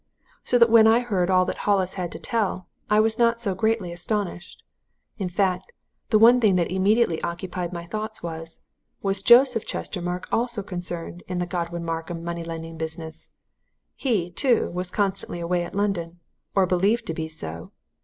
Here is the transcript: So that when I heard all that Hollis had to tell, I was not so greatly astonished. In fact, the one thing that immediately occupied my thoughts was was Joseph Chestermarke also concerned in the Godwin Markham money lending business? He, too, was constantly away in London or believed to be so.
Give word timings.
So 0.43 0.57
that 0.57 0.71
when 0.71 0.87
I 0.87 1.01
heard 1.01 1.29
all 1.29 1.45
that 1.45 1.59
Hollis 1.59 1.93
had 1.93 2.11
to 2.13 2.17
tell, 2.17 2.67
I 2.89 2.99
was 2.99 3.19
not 3.19 3.39
so 3.39 3.53
greatly 3.53 3.93
astonished. 3.93 4.63
In 5.19 5.29
fact, 5.29 5.71
the 6.09 6.17
one 6.17 6.41
thing 6.41 6.55
that 6.55 6.71
immediately 6.71 7.21
occupied 7.21 7.71
my 7.71 7.85
thoughts 7.85 8.23
was 8.23 8.65
was 9.03 9.21
Joseph 9.21 9.67
Chestermarke 9.67 10.25
also 10.31 10.63
concerned 10.63 11.21
in 11.27 11.37
the 11.37 11.45
Godwin 11.45 11.85
Markham 11.85 12.23
money 12.23 12.43
lending 12.43 12.77
business? 12.79 13.29
He, 13.93 14.31
too, 14.31 14.71
was 14.71 14.89
constantly 14.89 15.39
away 15.39 15.63
in 15.63 15.75
London 15.75 16.19
or 16.55 16.65
believed 16.65 17.05
to 17.05 17.13
be 17.13 17.27
so. 17.27 17.71